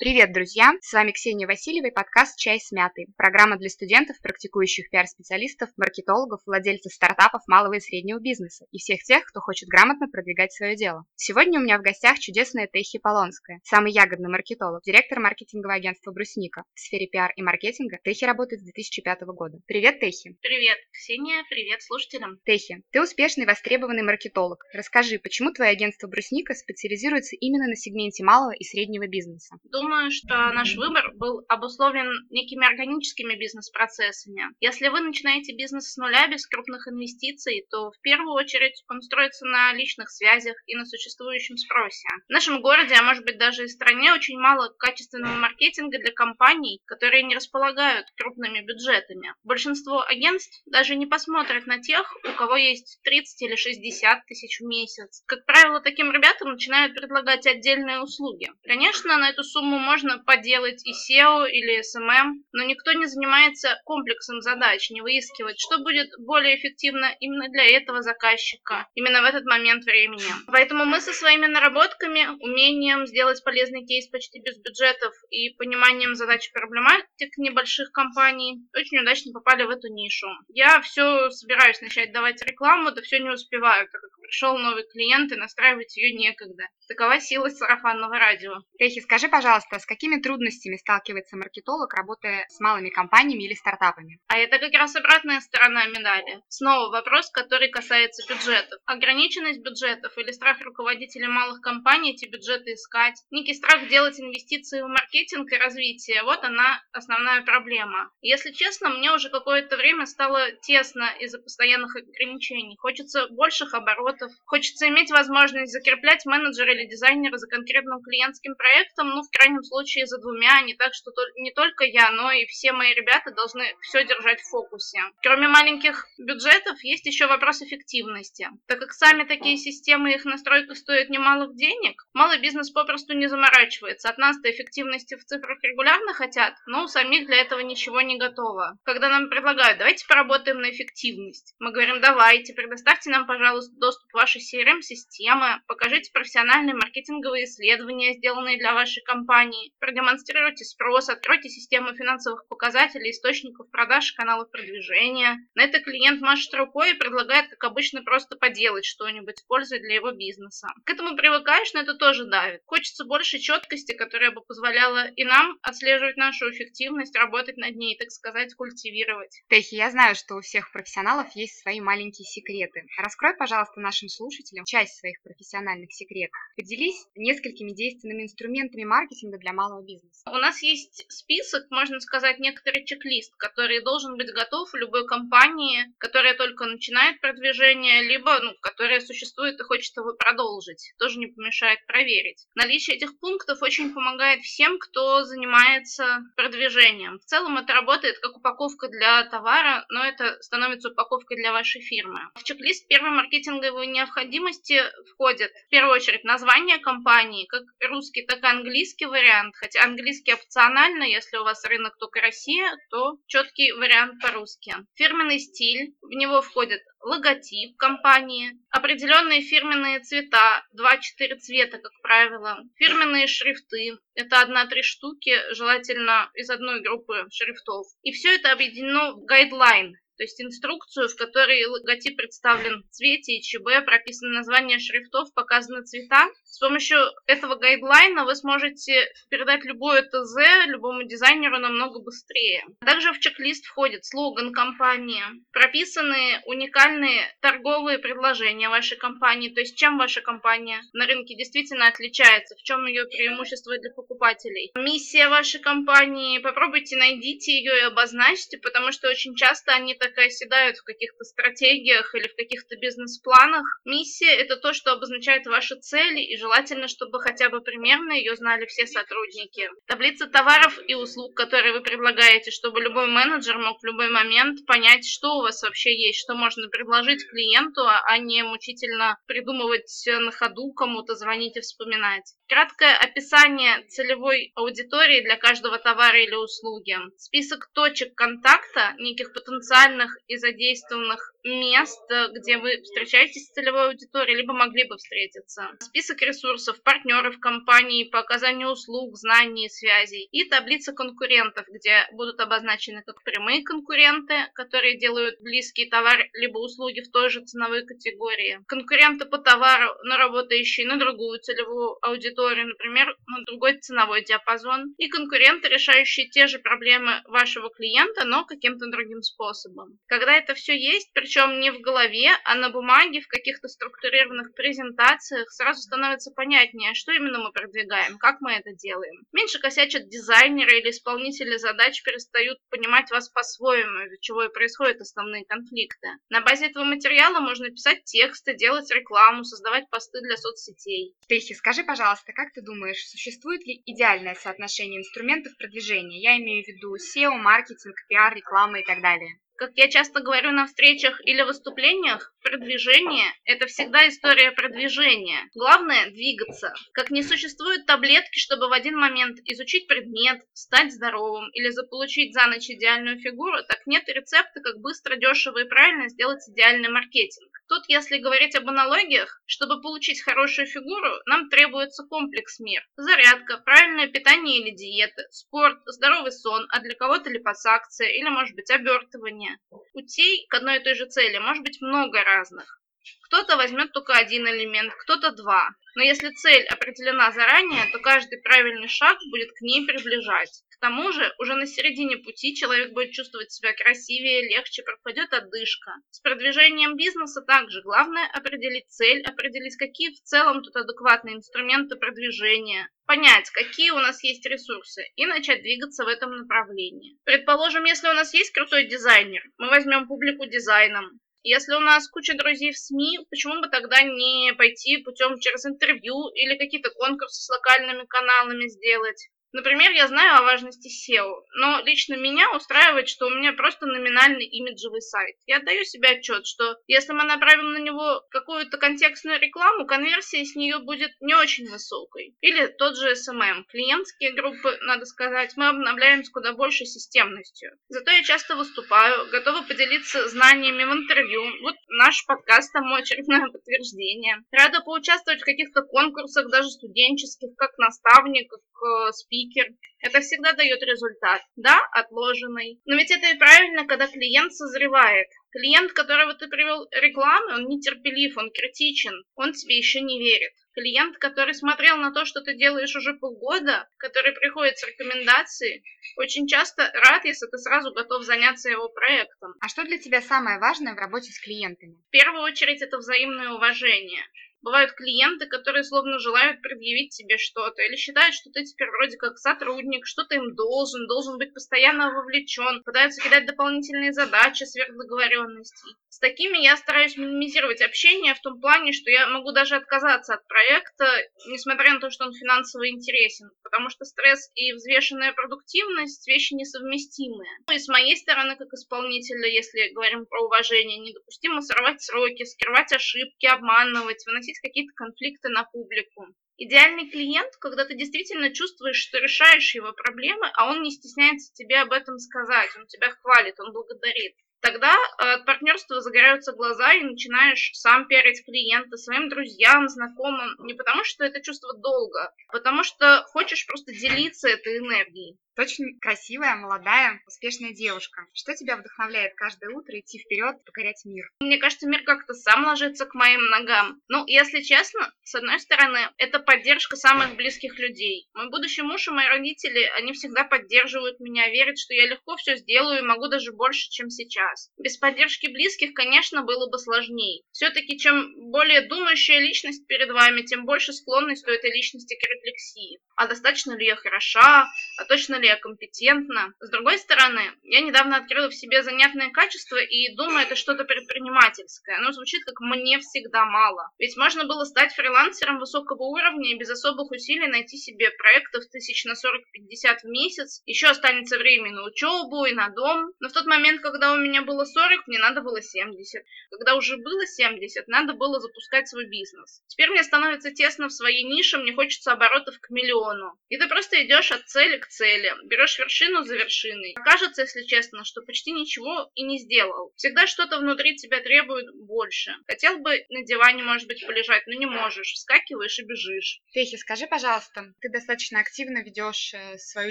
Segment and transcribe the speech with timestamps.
[0.00, 0.72] Привет, друзья!
[0.80, 3.08] С вами Ксения Васильева и подкаст «Чай с мятой».
[3.18, 9.26] Программа для студентов, практикующих пиар-специалистов, маркетологов, владельцев стартапов малого и среднего бизнеса и всех тех,
[9.26, 11.04] кто хочет грамотно продвигать свое дело.
[11.16, 16.64] Сегодня у меня в гостях чудесная Техи Полонская, самый ягодный маркетолог, директор маркетингового агентства «Брусника».
[16.72, 19.58] В сфере пиар и маркетинга Техи работает с 2005 года.
[19.66, 20.34] Привет, Техи!
[20.40, 21.44] Привет, Ксения!
[21.50, 22.40] Привет слушателям!
[22.46, 24.64] Техи, ты успешный, востребованный маркетолог.
[24.72, 29.56] Расскажи, почему твое агентство «Брусника» специализируется именно на сегменте малого и среднего бизнеса?
[29.64, 34.44] Думаю, думаю, что наш выбор был обусловлен некими органическими бизнес-процессами.
[34.60, 39.46] Если вы начинаете бизнес с нуля без крупных инвестиций, то в первую очередь он строится
[39.46, 42.06] на личных связях и на существующем спросе.
[42.28, 46.80] В нашем городе, а может быть даже и стране, очень мало качественного маркетинга для компаний,
[46.86, 49.34] которые не располагают крупными бюджетами.
[49.42, 54.64] Большинство агентств даже не посмотрят на тех, у кого есть 30 или 60 тысяч в
[54.66, 55.24] месяц.
[55.26, 58.48] Как правило, таким ребятам начинают предлагать отдельные услуги.
[58.62, 64.40] Конечно, на эту сумму можно поделать и SEO или SMM, но никто не занимается комплексом
[64.40, 69.84] задач, не выискивает, что будет более эффективно именно для этого заказчика, именно в этот момент
[69.84, 70.30] времени.
[70.46, 76.48] Поэтому мы со своими наработками, умением сделать полезный кейс почти без бюджетов и пониманием задач
[76.48, 80.28] и проблематик небольших компаний очень удачно попали в эту нишу.
[80.48, 85.32] Я все собираюсь начать давать рекламу, да все не успеваю, так как пришел новый клиент
[85.32, 86.64] и настраивать ее некогда.
[86.88, 88.58] Такова сила сарафанного радио.
[88.78, 94.20] Техи, скажи, пожалуйста, пожалуйста, с какими трудностями сталкивается маркетолог, работая с малыми компаниями или стартапами?
[94.28, 96.40] А это как раз обратная сторона медали.
[96.48, 98.80] Снова вопрос, который касается бюджетов.
[98.86, 104.88] Ограниченность бюджетов или страх руководителей малых компаний эти бюджеты искать, некий страх делать инвестиции в
[104.88, 108.10] маркетинг и развитие, вот она основная проблема.
[108.20, 112.76] Если честно, мне уже какое-то время стало тесно из-за постоянных ограничений.
[112.78, 119.22] Хочется больших оборотов, хочется иметь возможность закреплять менеджера или дизайнера за конкретным клиентским проектом, ну,
[119.22, 122.94] в крайнем случае за двумя, не так, что не только я, но и все мои
[122.94, 125.00] ребята должны все держать в фокусе.
[125.22, 128.48] Кроме маленьких бюджетов, есть еще вопрос эффективности.
[128.66, 133.28] Так как сами такие системы и их настройка стоят немалых денег, малый бизнес попросту не
[133.28, 134.08] заморачивается.
[134.08, 138.78] От нас-то эффективности в цифрах регулярно хотят, но у самих для этого ничего не готово.
[138.84, 144.14] Когда нам предлагают, давайте поработаем на эффективность, мы говорим, давайте, предоставьте нам, пожалуйста, доступ в
[144.14, 151.94] ваши CRM-системы, покажите профессиональные маркетинговые исследования, сделанные для вашей компании, компании, продемонстрируйте спрос, откройте систему
[151.94, 155.38] финансовых показателей, источников продаж, каналов продвижения.
[155.54, 160.12] На это клиент машет рукой и предлагает, как обычно, просто поделать что-нибудь, пользой для его
[160.12, 160.68] бизнеса.
[160.84, 162.60] К этому привыкаешь, но это тоже давит.
[162.66, 168.10] Хочется больше четкости, которая бы позволяла и нам отслеживать нашу эффективность, работать над ней, так
[168.10, 169.42] сказать, культивировать.
[169.48, 172.84] Техи, я знаю, что у всех профессионалов есть свои маленькие секреты.
[172.98, 176.36] Раскрой, пожалуйста, нашим слушателям часть своих профессиональных секретов.
[176.56, 180.30] Поделись несколькими действенными инструментами маркетинга, маркетинга для малого бизнеса?
[180.30, 185.92] У нас есть список, можно сказать, некоторый чек-лист, который должен быть готов у любой компании,
[185.98, 190.92] которая только начинает продвижение, либо ну, которая существует и хочет его продолжить.
[190.98, 192.46] Тоже не помешает проверить.
[192.54, 197.18] Наличие этих пунктов очень помогает всем, кто занимается продвижением.
[197.18, 202.20] В целом это работает как упаковка для товара, но это становится упаковкой для вашей фирмы.
[202.34, 204.80] В чек-лист первой маркетинговой необходимости
[205.12, 209.06] входит в первую очередь название компании, как русский, так и английский
[209.54, 214.74] хотя английский опционально, если у вас рынок только Россия, то четкий вариант по-русски.
[214.94, 223.26] Фирменный стиль, в него входит логотип компании, определенные фирменные цвета, 2-4 цвета, как правило, фирменные
[223.26, 227.86] шрифты, это одна-три штуки, желательно из одной группы шрифтов.
[228.02, 233.36] И все это объединено в гайдлайн, то есть инструкцию, в которой логотип представлен в цвете
[233.36, 236.28] и ЧБ, прописано название шрифтов, показаны цвета.
[236.44, 242.66] С помощью этого гайдлайна вы сможете передать любое ТЗ любому дизайнеру намного быстрее.
[242.84, 245.22] Также в чек-лист входит слоган компании,
[245.52, 252.56] прописаны уникальные торговые предложения вашей компании, то есть чем ваша компания на рынке действительно отличается,
[252.56, 254.70] в чем ее преимущество для покупателей.
[254.74, 260.26] Миссия вашей компании, попробуйте найдите ее и обозначьте, потому что очень часто они так так
[260.26, 263.64] оседают в каких-то стратегиях или в каких-то бизнес-планах.
[263.84, 268.66] Миссия– это то, что обозначает ваши цели, и желательно, чтобы хотя бы примерно ее знали
[268.66, 269.68] все сотрудники.
[269.86, 275.06] Таблица товаров и услуг, которые вы предлагаете, чтобы любой менеджер мог в любой момент понять,
[275.06, 280.72] что у вас вообще есть, что можно предложить клиенту, а не мучительно придумывать на ходу,
[280.72, 282.34] кому-то звонить и вспоминать.
[282.48, 286.96] Краткое описание целевой аудитории для каждого товара или услуги.
[287.16, 292.00] Список точек контакта, неких потенциальных реальных и задействованных мест,
[292.32, 295.70] где вы встречаетесь с целевой аудиторией, либо могли бы встретиться.
[295.80, 300.28] Список ресурсов, партнеров компании по оказанию услуг, знаний связей.
[300.32, 307.00] И таблица конкурентов, где будут обозначены как прямые конкуренты, которые делают близкий товар либо услуги
[307.00, 308.60] в той же ценовой категории.
[308.66, 314.94] Конкуренты по товару, но работающие на другую целевую аудиторию, например, на другой ценовой диапазон.
[314.98, 319.79] И конкуренты, решающие те же проблемы вашего клиента, но каким-то другим способом.
[320.06, 325.50] Когда это все есть, причем не в голове, а на бумаге, в каких-то структурированных презентациях,
[325.50, 329.24] сразу становится понятнее, что именно мы продвигаем, как мы это делаем.
[329.32, 335.44] Меньше косячат дизайнеры или исполнители задач перестают понимать вас по-своему, из-за чего и происходят основные
[335.44, 336.08] конфликты.
[336.28, 341.14] На базе этого материала можно писать тексты, делать рекламу, создавать посты для соцсетей.
[341.28, 346.20] Тейси, скажи, пожалуйста, как ты думаешь, существует ли идеальное соотношение инструментов продвижения?
[346.20, 349.40] Я имею в виду SEO, маркетинг, пиар, реклама и так далее.
[349.60, 355.50] Как я часто говорю на встречах или выступлениях, продвижение– это всегда история продвижения.
[355.54, 356.72] Главное– двигаться.
[356.94, 362.46] Как не существует таблетки, чтобы в один момент изучить предмет, стать здоровым или заполучить за
[362.46, 367.50] ночь идеальную фигуру, так нет рецепта, как быстро, дешево и правильно сделать идеальный маркетинг.
[367.68, 372.82] Тут, если говорить об аналогиях, чтобы получить хорошую фигуру, нам требуется комплекс мер.
[372.96, 378.70] Зарядка, правильное питание или диета, спорт, здоровый сон, а для кого-то липосакция или, может быть,
[378.70, 379.49] обертывание.
[379.92, 382.79] Путей к одной и той же цели может быть много разных.
[383.24, 385.70] Кто-то возьмет только один элемент, кто-то два.
[385.94, 390.64] Но если цель определена заранее, то каждый правильный шаг будет к ней приближать.
[390.70, 395.92] К тому же, уже на середине пути человек будет чувствовать себя красивее, легче, пропадет отдышка.
[396.10, 402.88] С продвижением бизнеса также главное определить цель, определить, какие в целом тут адекватные инструменты продвижения,
[403.06, 407.18] понять, какие у нас есть ресурсы и начать двигаться в этом направлении.
[407.24, 412.34] Предположим, если у нас есть крутой дизайнер, мы возьмем публику дизайном, если у нас куча
[412.34, 417.48] друзей в СМИ, почему бы тогда не пойти путем через интервью или какие-то конкурсы с
[417.48, 419.30] локальными каналами сделать?
[419.52, 424.46] Например, я знаю о важности SEO, но лично меня устраивает, что у меня просто номинальный
[424.46, 425.36] имиджевый сайт.
[425.46, 430.54] Я отдаю себе отчет, что если мы направим на него какую-то контекстную рекламу, конверсия с
[430.54, 432.36] нее будет не очень высокой.
[432.40, 433.64] Или тот же SMM.
[433.68, 437.72] Клиентские группы, надо сказать, мы обновляем с куда большей системностью.
[437.88, 441.42] Зато я часто выступаю, готова поделиться знаниями в интервью.
[441.62, 444.44] Вот наш подкаст тому очередное подтверждение.
[444.52, 449.68] Рада поучаствовать в каких-то конкурсах, даже студенческих, как наставник, как э, спикер спикер.
[450.00, 451.42] Это всегда дает результат.
[451.56, 452.80] Да, отложенный.
[452.86, 455.28] Но ведь это и правильно, когда клиент созревает.
[455.52, 460.52] Клиент, которого ты привел рекламы, он нетерпелив, он критичен, он тебе еще не верит.
[460.74, 465.82] Клиент, который смотрел на то, что ты делаешь уже полгода, который приходит с рекомендацией,
[466.16, 469.54] очень часто рад, если ты сразу готов заняться его проектом.
[469.60, 471.96] А что для тебя самое важное в работе с клиентами?
[472.08, 474.22] В первую очередь это взаимное уважение.
[474.62, 479.38] Бывают клиенты, которые словно желают предъявить тебе что-то или считают, что ты теперь вроде как
[479.38, 485.96] сотрудник, что-то им должен, должен быть постоянно вовлечен, пытаются кидать дополнительные задачи сверх договоренностей.
[486.10, 490.46] С такими я стараюсь минимизировать общение в том плане, что я могу даже отказаться от
[490.46, 491.06] проекта,
[491.46, 497.50] несмотря на то, что он финансово интересен, потому что стресс и взвешенная продуктивность– вещи несовместимые.
[497.66, 502.92] Ну и с моей стороны, как исполнителя, если говорим про уважение, недопустимо сорвать сроки, скрывать
[502.92, 506.26] ошибки, обманывать, выносить выносить какие-то конфликты на публику.
[506.56, 511.80] Идеальный клиент, когда ты действительно чувствуешь, что решаешь его проблемы, а он не стесняется тебе
[511.80, 514.34] об этом сказать, он тебя хвалит, он благодарит.
[514.60, 520.54] Тогда э, от партнерства загораются глаза и начинаешь сам пиарить клиента своим друзьям, знакомым.
[520.58, 525.38] Не потому, что это чувство долга, а потому что хочешь просто делиться этой энергией.
[525.60, 528.24] Очень красивая, молодая, успешная девушка.
[528.32, 531.30] Что тебя вдохновляет каждое утро идти вперед, покорять мир?
[531.40, 534.00] Мне кажется, мир как-то сам ложится к моим ногам.
[534.08, 538.30] Ну, если честно, с одной стороны, это поддержка самых близких людей.
[538.32, 542.56] Мой будущий муж и мои родители, они всегда поддерживают меня, верят, что я легко все
[542.56, 544.70] сделаю и могу даже больше, чем сейчас.
[544.78, 547.42] Без поддержки близких, конечно, было бы сложнее.
[547.52, 552.98] Все-таки, чем более думающая личность перед вами, тем больше склонность у этой личности к рефлексии.
[553.14, 554.66] А достаточно ли я хороша?
[554.96, 556.54] А точно ли я компетентна.
[556.60, 561.98] С другой стороны, я недавно открыла в себе занятное качество и думаю, это что-то предпринимательское.
[561.98, 563.90] Оно звучит как «мне всегда мало».
[563.98, 569.04] Ведь можно было стать фрилансером высокого уровня и без особых усилий найти себе проектов тысяч
[569.04, 570.62] на 40-50 в месяц.
[570.66, 573.12] Еще останется время на учебу и на дом.
[573.18, 576.22] Но в тот момент, когда у меня было 40, мне надо было 70.
[576.50, 579.62] Когда уже было 70, надо было запускать свой бизнес.
[579.66, 583.34] Теперь мне становится тесно в своей нише, мне хочется оборотов к миллиону.
[583.48, 586.94] И ты просто идешь от цели к цели берешь вершину за вершиной.
[587.04, 589.92] Кажется, если честно, что почти ничего и не сделал.
[589.96, 592.32] Всегда что-то внутри тебя требует больше.
[592.46, 595.12] Хотел бы на диване, может быть, полежать, но не можешь.
[595.12, 596.40] Вскакиваешь и бежишь.
[596.52, 599.90] Техи, скажи, пожалуйста, ты достаточно активно ведешь э, свою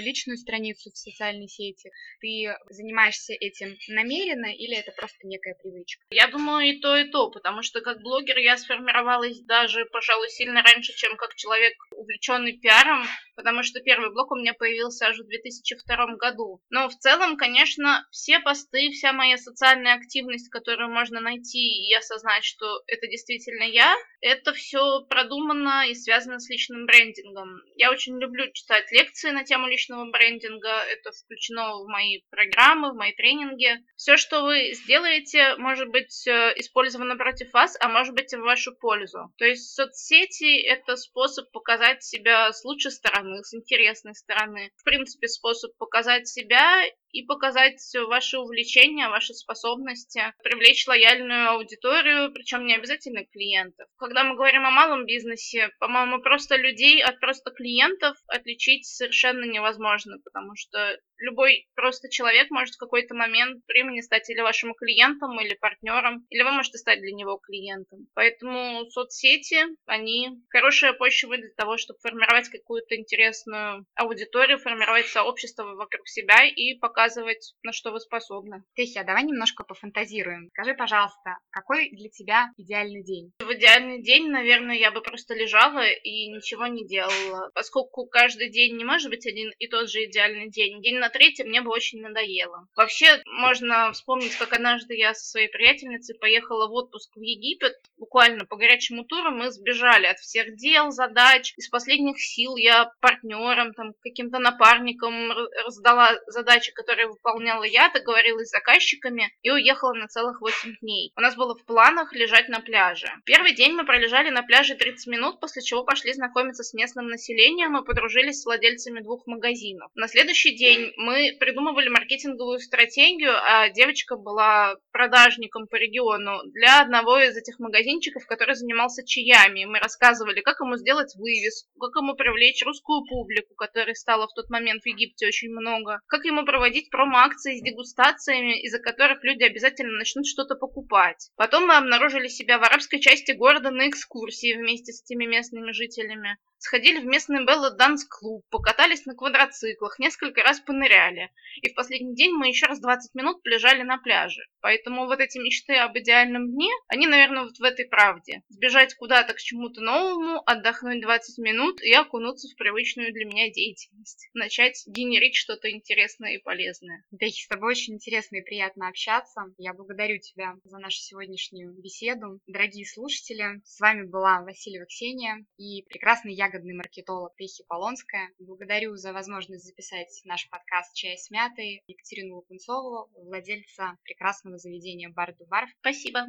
[0.00, 1.90] личную страницу в социальной сети.
[2.20, 6.02] Ты занимаешься этим намеренно или это просто некая привычка?
[6.10, 10.62] Я думаю, и то, и то, потому что как блогер я сформировалась даже, пожалуй, сильно
[10.62, 15.26] раньше, чем как человек, увлеченный пиаром, потому что первый блог у меня появился аж в
[15.30, 16.60] 2002 году.
[16.70, 22.44] Но в целом, конечно, все посты, вся моя социальная активность, которую можно найти и осознать,
[22.44, 27.62] что это действительно я, это все продумано и связано с личным брендингом.
[27.76, 32.96] Я очень люблю читать лекции на тему личного брендинга, это включено в мои программы, в
[32.96, 33.82] мои тренинги.
[33.96, 38.40] Все, что вы сделаете, может быть э, использовано против вас, а может быть и в
[38.40, 39.32] вашу пользу.
[39.38, 44.70] То есть соцсети— это способ показать себя с лучшей стороны, с интересной стороны.
[44.76, 46.82] В принципе, способ показать себя
[47.12, 53.88] и показать ваши увлечения, ваши способности, привлечь лояльную аудиторию, причем не обязательно клиентов.
[53.96, 60.18] Когда мы говорим о малом бизнесе, по-моему, просто людей от просто клиентов отличить совершенно невозможно,
[60.24, 65.54] потому что любой просто человек может в какой-то момент времени стать или вашим клиентом, или
[65.54, 68.06] партнером, или вы можете стать для него клиентом.
[68.14, 76.08] Поэтому соцсети, они хорошая почва для того, чтобы формировать какую-то интересную аудиторию, формировать сообщество вокруг
[76.08, 78.62] себя и показывать, на что вы способны.
[78.76, 80.50] Техия, давай немножко пофантазируем.
[80.52, 83.32] Скажи, пожалуйста, какой для тебя идеальный день?
[83.38, 88.76] В идеальный день, наверное, я бы просто лежала и ничего не делала, поскольку каждый день
[88.76, 90.82] не может быть один и тот же идеальный день.
[90.82, 92.66] День на третьем мне бы очень надоело.
[92.76, 97.76] Вообще, можно вспомнить, как однажды я со своей приятельницей поехала в отпуск в Египет.
[97.96, 101.54] Буквально по горячему туру мы сбежали от всех дел, задач.
[101.56, 105.30] Из последних сил я партнерам, там, каким-то напарникам
[105.64, 111.12] раздала задачи, которые выполняла я, договорилась с заказчиками и уехала на целых 8 дней.
[111.16, 113.08] У нас было в планах лежать на пляже.
[113.24, 117.76] Первый день мы пролежали на пляже 30 минут, после чего пошли знакомиться с местным населением
[117.76, 119.90] и подружились с владельцами двух магазинов.
[119.94, 127.18] На следующий день мы придумывали маркетинговую стратегию, а девочка была продажником по региону для одного
[127.18, 129.64] из этих магазинчиков, который занимался чаями.
[129.64, 134.50] Мы рассказывали, как ему сделать вывеску, как ему привлечь русскую публику, которой стало в тот
[134.50, 139.98] момент в Египте очень много, как ему проводить промо-акции с дегустациями, из-за которых люди обязательно
[139.98, 141.30] начнут что-то покупать.
[141.36, 146.38] Потом мы обнаружили себя в арабской части города на экскурсии вместе с этими местными жителями
[146.60, 151.30] сходили в местный Белла Данс клуб, покатались на квадроциклах, несколько раз поныряли.
[151.62, 154.42] И в последний день мы еще раз 20 минут лежали на пляже.
[154.60, 158.42] Поэтому вот эти мечты об идеальном дне, они, наверное, вот в этой правде.
[158.48, 164.28] Сбежать куда-то к чему-то новому, отдохнуть 20 минут и окунуться в привычную для меня деятельность.
[164.34, 167.04] Начать генерить что-то интересное и полезное.
[167.10, 169.42] Да, с тобой очень интересно и приятно общаться.
[169.56, 172.40] Я благодарю тебя за нашу сегодняшнюю беседу.
[172.46, 178.30] Дорогие слушатели, с вами была Васильева Ксения и прекрасный ягодный маркетолог Пехи Полонская.
[178.38, 185.34] Благодарю за возможность записать наш подкаст «Чай с мятой» Екатерину Лукунцову, владельца прекрасного заведения «Бар
[185.48, 185.66] Бар».
[185.80, 186.26] Спасибо.